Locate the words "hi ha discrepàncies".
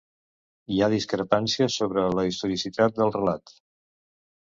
0.75-1.77